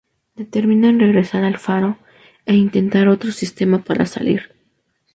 Determinan 0.33 0.99
regresar 0.99 1.43
al 1.43 1.59
faro, 1.59 1.99
e 2.47 2.55
intentar 2.55 3.07
otro 3.07 3.31
sistema 3.31 3.83
para 3.83 4.07
salir. 4.07 4.51